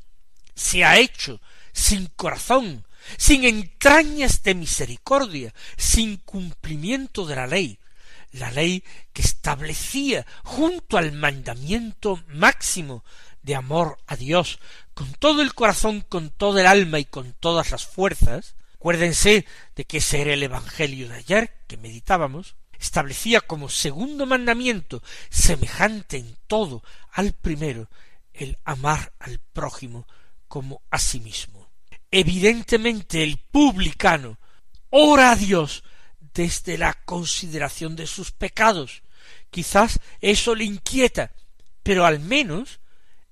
se 0.55 0.85
ha 0.85 0.97
hecho 0.97 1.41
sin 1.73 2.07
corazón, 2.07 2.85
sin 3.17 3.43
entrañas 3.43 4.43
de 4.43 4.55
misericordia, 4.55 5.53
sin 5.77 6.17
cumplimiento 6.17 7.25
de 7.25 7.35
la 7.35 7.47
ley, 7.47 7.79
la 8.31 8.51
ley 8.51 8.83
que 9.11 9.21
establecía 9.21 10.25
junto 10.43 10.97
al 10.97 11.11
mandamiento 11.11 12.23
máximo 12.27 13.03
de 13.41 13.55
amor 13.55 13.97
a 14.05 14.15
Dios 14.15 14.59
con 14.93 15.11
todo 15.13 15.41
el 15.41 15.53
corazón, 15.53 16.01
con 16.01 16.29
todo 16.29 16.59
el 16.59 16.67
alma 16.67 16.99
y 16.99 17.05
con 17.05 17.33
todas 17.33 17.71
las 17.71 17.85
fuerzas, 17.85 18.55
acuérdense 18.79 19.45
de 19.75 19.83
que 19.83 19.97
ese 19.97 20.21
era 20.21 20.33
el 20.33 20.41
Evangelio 20.41 21.09
de 21.09 21.15
ayer 21.15 21.53
que 21.67 21.75
meditábamos, 21.75 22.55
establecía 22.79 23.41
como 23.41 23.67
segundo 23.67 24.25
mandamiento, 24.25 25.03
semejante 25.29 26.15
en 26.15 26.37
todo 26.47 26.81
al 27.11 27.33
primero, 27.33 27.89
el 28.31 28.57
amar 28.63 29.11
al 29.19 29.39
prójimo 29.39 30.07
como 30.47 30.81
a 30.89 30.97
sí 30.97 31.19
mismo. 31.19 31.69
Evidentemente 32.09 33.21
el 33.21 33.37
publicano 33.37 34.39
ora 34.91 35.31
a 35.31 35.35
Dios 35.35 35.83
desde 36.33 36.77
la 36.77 36.93
consideración 36.93 37.97
de 37.97 38.07
sus 38.07 38.31
pecados. 38.31 39.03
Quizás 39.49 39.99
eso 40.21 40.55
le 40.55 40.63
inquieta, 40.63 41.33
pero 41.83 42.05
al 42.05 42.21
menos 42.21 42.79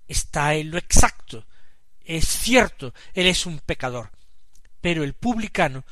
está 0.09 0.55
en 0.55 0.71
lo 0.71 0.77
exacto. 0.77 1.45
Es 2.01 2.27
cierto, 2.27 2.93
él 3.13 3.27
es 3.27 3.45
un 3.45 3.59
pecador, 3.59 4.11
pero 4.87 5.03
el 5.03 5.15
publicano 5.15 5.83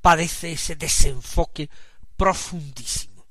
padece 0.00 0.52
ese 0.52 0.76
desenfoque 0.76 1.68
profundísimo. 2.16 3.26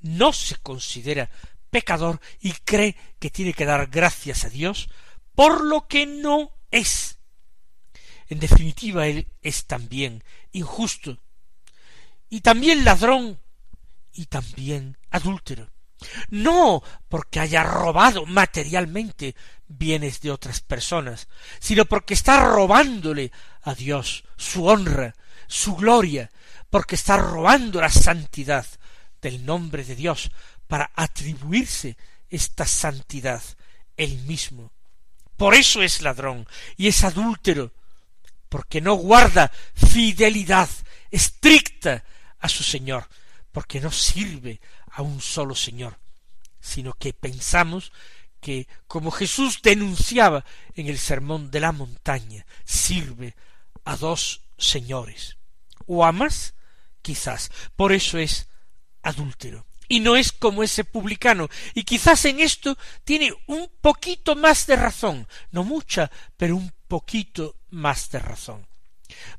No 0.00 0.32
se 0.32 0.56
considera 0.56 1.28
pecador 1.68 2.22
y 2.40 2.52
cree 2.52 2.96
que 3.18 3.28
tiene 3.28 3.52
que 3.52 3.66
dar 3.66 3.88
gracias 3.88 4.46
a 4.46 4.48
Dios 4.48 4.88
por 5.34 5.62
lo 5.62 5.86
que 5.88 6.06
no 6.06 6.52
es. 6.70 7.18
En 8.30 8.40
definitiva, 8.40 9.06
él 9.08 9.28
es 9.42 9.66
también 9.66 10.24
injusto, 10.52 11.18
y 12.30 12.40
también 12.40 12.82
ladrón, 12.82 13.38
y 14.14 14.24
también 14.24 14.96
adúltero. 15.10 15.70
No 16.30 16.82
porque 17.10 17.40
haya 17.40 17.62
robado 17.62 18.24
materialmente 18.24 19.36
bienes 19.68 20.20
de 20.22 20.30
otras 20.30 20.60
personas, 20.60 21.28
sino 21.58 21.84
porque 21.84 22.14
está 22.14 22.40
robándole 22.40 23.30
a 23.62 23.74
Dios 23.74 24.24
su 24.36 24.66
honra, 24.66 25.14
su 25.46 25.76
gloria, 25.76 26.30
porque 26.70 26.94
está 26.94 27.16
robando 27.16 27.80
la 27.80 27.90
santidad 27.90 28.66
del 29.20 29.44
nombre 29.44 29.84
de 29.84 29.96
Dios 29.96 30.30
para 30.66 30.90
atribuirse 30.94 31.96
esta 32.28 32.66
santidad 32.66 33.42
él 33.96 34.18
mismo. 34.20 34.72
Por 35.36 35.54
eso 35.54 35.82
es 35.82 36.02
ladrón 36.02 36.46
y 36.76 36.88
es 36.88 37.02
adúltero, 37.02 37.72
porque 38.48 38.80
no 38.80 38.94
guarda 38.94 39.50
fidelidad 39.74 40.68
estricta 41.10 42.04
a 42.38 42.48
su 42.48 42.62
Señor, 42.62 43.08
porque 43.52 43.80
no 43.80 43.90
sirve 43.90 44.60
a 44.92 45.02
un 45.02 45.20
solo 45.20 45.54
Señor, 45.54 45.98
sino 46.60 46.92
que 46.94 47.12
pensamos 47.12 47.92
que, 48.40 48.68
como 48.86 49.10
Jesús 49.10 49.60
denunciaba 49.62 50.44
en 50.74 50.88
el 50.88 50.98
sermón 50.98 51.50
de 51.50 51.60
la 51.60 51.72
montaña, 51.72 52.46
sirve 52.64 53.34
a 53.84 53.96
dos 53.96 54.42
señores, 54.58 55.38
o 55.86 56.04
a 56.04 56.12
más 56.12 56.54
quizás. 57.02 57.50
Por 57.76 57.92
eso 57.92 58.18
es 58.18 58.48
adúltero. 59.02 59.66
Y 59.88 60.00
no 60.00 60.14
es 60.14 60.30
como 60.30 60.62
ese 60.62 60.84
publicano. 60.84 61.48
Y 61.74 61.82
quizás 61.82 62.24
en 62.24 62.38
esto 62.38 62.78
tiene 63.04 63.32
un 63.46 63.68
poquito 63.80 64.36
más 64.36 64.66
de 64.66 64.76
razón. 64.76 65.26
No 65.50 65.64
mucha, 65.64 66.10
pero 66.36 66.56
un 66.56 66.72
poquito 66.86 67.56
más 67.70 68.10
de 68.10 68.20
razón. 68.20 68.68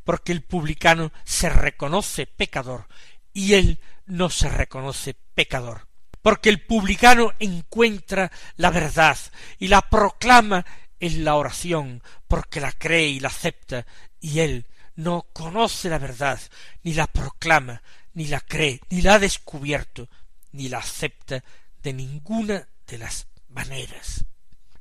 Porque 0.04 0.34
el 0.34 0.43
publicano 0.43 1.13
se 1.23 1.49
reconoce 1.49 2.27
pecador 2.27 2.88
y 3.34 3.54
él 3.54 3.80
no 4.06 4.30
se 4.30 4.49
reconoce 4.49 5.13
pecador. 5.13 5.88
Porque 6.21 6.49
el 6.49 6.62
publicano 6.65 7.32
encuentra 7.39 8.32
la 8.58 8.69
verdad 8.71 9.17
y 9.58 9.69
la 9.69 9.82
proclama 9.89 10.65
en 10.99 11.23
la 11.23 11.36
oración, 11.36 12.04
porque 12.27 12.60
la 12.60 12.73
cree 12.73 13.08
y 13.08 13.19
la 13.19 13.30
acepta, 13.30 13.88
y 14.21 14.39
él 14.39 14.65
no 14.95 15.27
conoce 15.34 15.89
la 15.89 15.97
verdad, 15.97 16.39
ni 16.84 16.93
la 16.93 17.07
proclama, 17.07 17.81
ni 18.13 18.27
la 18.27 18.39
cree, 18.39 18.79
ni 18.89 19.01
la 19.01 19.15
ha 19.15 19.19
descubierto, 19.19 20.07
ni 20.51 20.69
la 20.69 20.77
acepta 20.77 21.43
de 21.81 21.93
ninguna 21.93 22.67
de 22.88 22.97
las 22.97 23.27
maneras. 23.49 24.25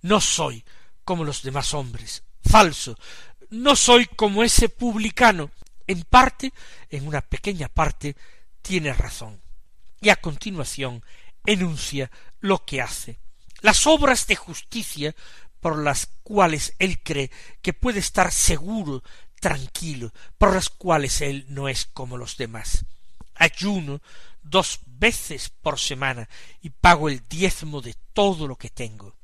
No 0.03 0.20
soy 0.20 0.64
como 1.05 1.24
los 1.24 1.42
demás 1.42 1.74
hombres, 1.74 2.22
falso, 2.44 2.96
no 3.50 3.74
soy 3.74 4.07
como 4.07 4.44
ese 4.44 4.68
publicano. 4.68 5.50
En 5.87 6.03
parte, 6.03 6.53
en 6.88 7.09
una 7.09 7.20
pequeña 7.20 7.68
parte, 7.68 8.14
tiene 8.62 8.92
razón. 8.92 9.40
Y 10.00 10.11
a 10.11 10.16
continuación 10.16 11.03
enuncia 11.44 12.11
lo 12.40 12.64
que 12.64 12.81
hace. 12.81 13.18
Las 13.61 13.87
obras 13.87 14.26
de 14.26 14.37
justicia 14.37 15.14
por 15.61 15.79
las 15.79 16.07
cuales 16.22 16.74
él 16.79 17.03
cree 17.03 17.31
que 17.61 17.72
puede 17.72 17.98
estar 17.98 18.33
seguro 18.33 19.03
tranquilo, 19.40 20.12
por 20.38 20.55
las 20.55 20.68
cuales 20.68 21.20
él 21.20 21.46
no 21.48 21.68
es 21.68 21.87
como 21.87 22.16
los 22.16 22.37
demás. 22.37 22.85
Ayuno 23.35 24.00
dos 24.42 24.81
veces 24.87 25.48
por 25.48 25.79
semana 25.79 26.29
y 26.61 26.70
pago 26.70 27.09
el 27.09 27.26
diezmo 27.29 27.81
de 27.81 27.96
todo 28.12 28.46
lo 28.46 28.57
que 28.57 28.70
tengo. 28.70 29.16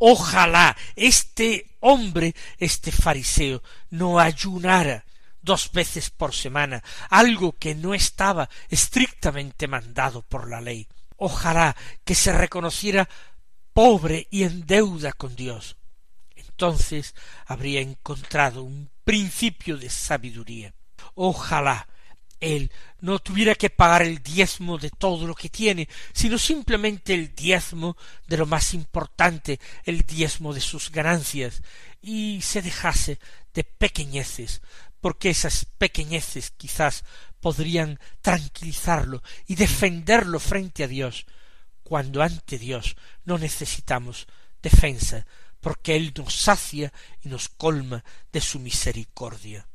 Ojalá 0.00 0.76
este 0.96 1.76
hombre, 1.80 2.34
este 2.58 2.90
fariseo, 2.90 3.62
no 3.90 4.18
ayunara 4.18 5.04
dos 5.40 5.70
veces 5.72 6.10
por 6.10 6.34
semana, 6.34 6.82
algo 7.10 7.52
que 7.52 7.74
no 7.74 7.94
estaba 7.94 8.48
estrictamente 8.68 9.68
mandado 9.68 10.22
por 10.22 10.48
la 10.48 10.60
ley. 10.60 10.88
Ojalá 11.16 11.76
que 12.04 12.14
se 12.14 12.32
reconociera 12.32 13.08
pobre 13.72 14.26
y 14.30 14.42
en 14.42 14.66
deuda 14.66 15.12
con 15.12 15.36
Dios. 15.36 15.77
Entonces 16.60 17.14
habría 17.46 17.80
encontrado 17.80 18.64
un 18.64 18.90
principio 19.04 19.76
de 19.76 19.88
sabiduría. 19.88 20.74
Ojalá 21.14 21.86
él 22.40 22.72
no 22.98 23.20
tuviera 23.20 23.54
que 23.54 23.70
pagar 23.70 24.02
el 24.02 24.24
diezmo 24.24 24.76
de 24.76 24.90
todo 24.90 25.28
lo 25.28 25.36
que 25.36 25.50
tiene, 25.50 25.88
sino 26.12 26.36
simplemente 26.36 27.14
el 27.14 27.32
diezmo 27.32 27.96
de 28.26 28.38
lo 28.38 28.46
más 28.46 28.74
importante, 28.74 29.60
el 29.84 30.02
diezmo 30.02 30.52
de 30.52 30.60
sus 30.60 30.90
ganancias, 30.90 31.62
y 32.02 32.40
se 32.42 32.60
dejase 32.60 33.20
de 33.54 33.62
pequeñeces, 33.62 34.60
porque 35.00 35.30
esas 35.30 35.64
pequeñeces 35.64 36.50
quizás 36.56 37.04
podrían 37.38 38.00
tranquilizarlo 38.20 39.22
y 39.46 39.54
defenderlo 39.54 40.40
frente 40.40 40.82
a 40.82 40.88
Dios, 40.88 41.24
cuando 41.84 42.20
ante 42.20 42.58
Dios 42.58 42.96
no 43.24 43.38
necesitamos 43.38 44.26
defensa, 44.60 45.24
porque 45.60 45.96
Él 45.96 46.12
nos 46.16 46.34
sacia 46.34 46.92
y 47.22 47.28
nos 47.28 47.48
colma 47.48 48.04
de 48.32 48.40
su 48.40 48.58
misericordia. 48.58 49.68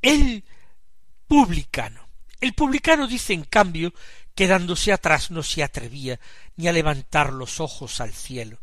El 0.00 0.44
publicano. 1.26 2.08
El 2.40 2.54
publicano 2.54 3.06
dice 3.06 3.32
en 3.32 3.44
cambio 3.44 3.92
quedándose 4.34 4.92
atrás 4.92 5.32
no 5.32 5.42
se 5.42 5.64
atrevía 5.64 6.20
ni 6.56 6.68
a 6.68 6.72
levantar 6.72 7.32
los 7.32 7.58
ojos 7.58 8.00
al 8.00 8.12
cielo. 8.12 8.60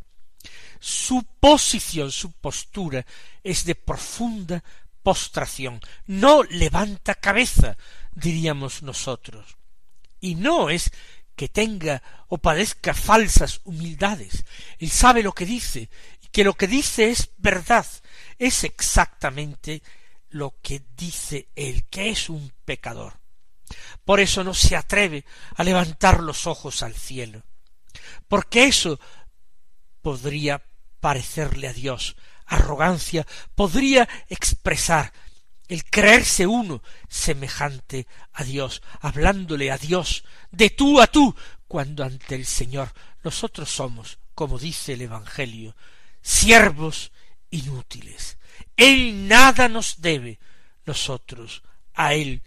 Su 0.80 1.24
posición, 1.39 2.12
su 2.12 2.32
postura 2.32 3.06
es 3.44 3.65
de 3.65 3.76
profunda 3.76 4.63
postración. 5.04 5.82
No 6.08 6.44
levanta 6.44 7.15
cabeza, 7.15 7.78
diríamos 8.13 8.84
nosotros. 8.84 9.58
Y 10.22 10.36
no 10.36 10.70
es 10.70 10.91
que 11.36 11.50
tenga 11.50 12.02
o 12.28 12.38
padezca 12.38 12.94
falsas 12.94 13.62
humildades. 13.65 14.46
Él 14.80 14.89
sabe 14.89 15.22
lo 15.24 15.34
que 15.34 15.46
dice, 15.46 15.89
que 16.36 16.43
lo 16.43 16.56
que 16.56 16.67
dice 16.67 17.12
es 17.12 17.30
verdad, 17.38 17.86
es 18.38 18.65
exactamente 18.65 19.82
lo 20.32 20.54
que 20.62 20.84
dice 20.98 21.48
él, 21.56 21.86
que 21.86 22.10
es 22.10 22.30
un 22.30 22.52
pecador. 22.65 23.21
Por 24.04 24.19
eso 24.19 24.43
no 24.43 24.54
se 24.54 24.76
atreve 24.76 25.24
a 25.56 25.63
levantar 25.63 26.21
los 26.21 26.45
ojos 26.45 26.84
al 26.84 26.93
cielo, 26.93 27.41
porque 28.28 28.65
eso 28.65 29.00
podría 30.02 30.62
parecerle 31.00 31.69
a 31.69 31.74
Dios 31.74 32.17
arrogancia, 32.48 33.26
podría 33.56 34.06
expresar 34.28 35.13
el 35.69 35.86
creerse 35.86 36.45
uno 36.45 36.84
semejante 37.08 38.08
a 38.34 38.43
Dios, 38.43 38.82
hablándole 39.00 39.71
a 39.71 39.78
Dios 39.78 40.26
de 40.52 40.69
tú 40.69 41.00
a 41.00 41.08
tú, 41.08 41.34
cuando 41.69 42.04
ante 42.04 42.36
el 42.36 42.45
Señor 42.45 42.91
nosotros 43.24 43.69
somos, 43.69 44.19
como 44.34 44.60
dice 44.60 44.95
el 44.95 45.04
Evangelio, 45.04 45.78
siervos 46.26 47.12
inútiles. 47.52 48.40
Él 48.76 49.28
nada 49.28 49.70
nos 49.70 50.02
debe, 50.02 50.40
nosotros 50.86 51.62
a 51.94 52.16
Él 52.16 52.42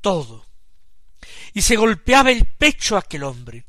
todo. 0.00 0.46
Y 1.52 1.60
se 1.60 1.76
golpeaba 1.76 2.30
el 2.30 2.46
pecho 2.46 2.96
aquel 2.96 3.24
hombre, 3.24 3.66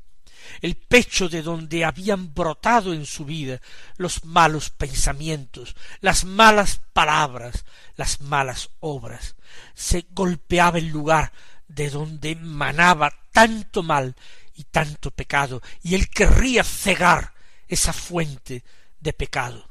el 0.62 0.76
pecho 0.76 1.28
de 1.28 1.42
donde 1.42 1.84
habían 1.84 2.34
brotado 2.34 2.94
en 2.94 3.06
su 3.06 3.26
vida 3.26 3.62
los 3.98 4.24
malos 4.24 4.70
pensamientos, 4.70 5.76
las 6.00 6.24
malas 6.24 6.80
palabras, 6.94 7.66
las 7.98 8.22
malas 8.22 8.70
obras. 8.80 9.36
Se 9.74 10.06
golpeaba 10.12 10.78
el 10.78 10.88
lugar 10.88 11.34
de 11.68 11.90
donde 11.90 12.36
manaba 12.38 13.14
tanto 13.34 13.84
mal 13.84 14.16
y 14.56 14.64
tanto 14.64 15.12
pecado, 15.12 15.62
y 15.84 15.96
él 15.96 16.10
querría 16.10 16.64
cegar 16.64 17.34
esa 17.68 17.92
fuente 17.92 18.64
de 19.02 19.14
pecado. 19.14 19.70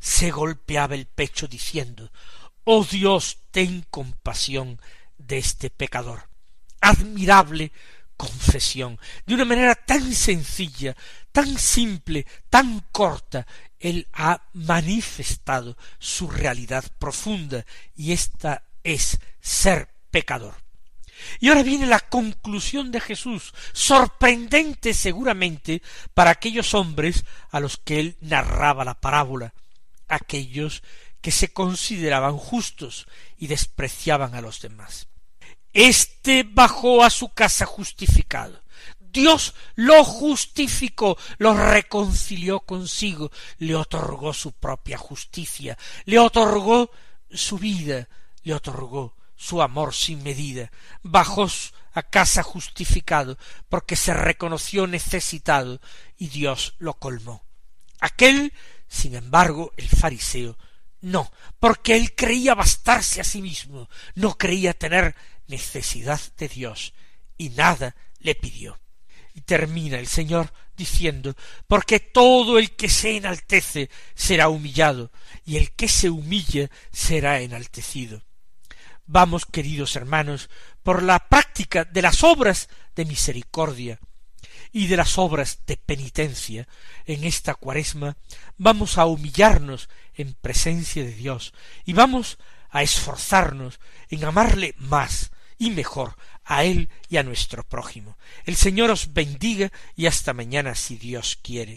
Se 0.00 0.30
golpeaba 0.30 0.94
el 0.94 1.06
pecho 1.06 1.46
diciendo 1.46 2.10
Oh 2.64 2.84
Dios, 2.84 3.38
ten 3.50 3.84
compasión 3.90 4.80
de 5.18 5.38
este 5.38 5.68
pecador. 5.68 6.28
Admirable 6.80 7.72
confesión. 8.16 8.98
De 9.26 9.34
una 9.34 9.44
manera 9.44 9.74
tan 9.74 10.14
sencilla, 10.14 10.96
tan 11.32 11.58
simple, 11.58 12.26
tan 12.48 12.86
corta, 12.90 13.46
él 13.78 14.08
ha 14.12 14.40
manifestado 14.54 15.76
su 15.98 16.30
realidad 16.30 16.84
profunda, 16.98 17.66
y 17.94 18.12
esta 18.12 18.64
es 18.82 19.18
ser 19.40 19.88
pecador. 20.10 20.63
Y 21.40 21.48
ahora 21.48 21.62
viene 21.62 21.86
la 21.86 22.00
conclusión 22.00 22.90
de 22.90 23.00
Jesús, 23.00 23.52
sorprendente 23.72 24.94
seguramente 24.94 25.82
para 26.14 26.30
aquellos 26.30 26.74
hombres 26.74 27.24
a 27.50 27.60
los 27.60 27.76
que 27.76 28.00
él 28.00 28.16
narraba 28.20 28.84
la 28.84 29.00
parábola, 29.00 29.54
aquellos 30.08 30.82
que 31.20 31.30
se 31.30 31.52
consideraban 31.52 32.36
justos 32.36 33.06
y 33.38 33.46
despreciaban 33.46 34.34
a 34.34 34.40
los 34.40 34.60
demás. 34.60 35.08
Este 35.72 36.42
bajó 36.42 37.02
a 37.02 37.10
su 37.10 37.30
casa 37.30 37.66
justificado. 37.66 38.62
Dios 38.98 39.54
lo 39.76 40.04
justificó, 40.04 41.16
lo 41.38 41.54
reconcilió 41.54 42.60
consigo, 42.60 43.30
le 43.58 43.74
otorgó 43.76 44.34
su 44.34 44.52
propia 44.52 44.98
justicia, 44.98 45.78
le 46.04 46.18
otorgó 46.18 46.90
su 47.30 47.58
vida, 47.58 48.08
le 48.42 48.54
otorgó 48.54 49.14
su 49.44 49.60
amor 49.60 49.92
sin 49.92 50.22
medida, 50.22 50.70
bajó 51.02 51.46
a 51.92 52.02
casa 52.02 52.42
justificado, 52.42 53.36
porque 53.68 53.94
se 53.94 54.14
reconoció 54.14 54.86
necesitado 54.86 55.82
y 56.16 56.28
Dios 56.28 56.76
lo 56.78 56.94
colmó. 56.94 57.44
Aquel, 58.00 58.54
sin 58.88 59.14
embargo, 59.14 59.74
el 59.76 59.90
fariseo, 59.90 60.56
no, 61.02 61.30
porque 61.60 61.94
él 61.94 62.14
creía 62.14 62.54
bastarse 62.54 63.20
a 63.20 63.24
sí 63.24 63.42
mismo, 63.42 63.90
no 64.14 64.38
creía 64.38 64.72
tener 64.72 65.14
necesidad 65.46 66.20
de 66.38 66.48
Dios, 66.48 66.94
y 67.36 67.50
nada 67.50 67.94
le 68.20 68.34
pidió. 68.34 68.80
Y 69.34 69.42
termina 69.42 69.98
el 69.98 70.06
Señor 70.06 70.54
diciendo, 70.74 71.34
porque 71.66 72.00
todo 72.00 72.58
el 72.58 72.74
que 72.76 72.88
se 72.88 73.18
enaltece 73.18 73.90
será 74.14 74.48
humillado, 74.48 75.12
y 75.44 75.58
el 75.58 75.72
que 75.72 75.88
se 75.88 76.08
humilla 76.08 76.70
será 76.90 77.42
enaltecido. 77.42 78.22
Vamos, 79.06 79.44
queridos 79.44 79.96
hermanos, 79.96 80.48
por 80.82 81.02
la 81.02 81.28
práctica 81.28 81.84
de 81.84 82.02
las 82.02 82.24
obras 82.24 82.68
de 82.96 83.04
misericordia 83.04 84.00
y 84.72 84.86
de 84.86 84.96
las 84.96 85.18
obras 85.18 85.60
de 85.66 85.76
penitencia 85.76 86.66
en 87.04 87.24
esta 87.24 87.54
cuaresma, 87.54 88.16
vamos 88.56 88.98
a 88.98 89.06
humillarnos 89.06 89.88
en 90.14 90.34
presencia 90.34 91.04
de 91.04 91.12
Dios 91.12 91.52
y 91.84 91.92
vamos 91.92 92.38
a 92.70 92.82
esforzarnos 92.82 93.78
en 94.08 94.24
amarle 94.24 94.74
más 94.78 95.30
y 95.58 95.70
mejor 95.70 96.16
a 96.44 96.64
Él 96.64 96.88
y 97.08 97.18
a 97.18 97.22
nuestro 97.22 97.62
prójimo. 97.62 98.16
El 98.44 98.56
Señor 98.56 98.90
os 98.90 99.12
bendiga 99.12 99.70
y 99.96 100.06
hasta 100.06 100.32
mañana 100.32 100.74
si 100.74 100.96
Dios 100.96 101.38
quiere. 101.42 101.76